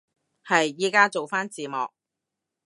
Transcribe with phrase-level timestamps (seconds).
[0.43, 1.91] 係，依家做返字幕